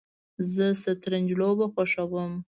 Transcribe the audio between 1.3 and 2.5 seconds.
لوبه خوښوم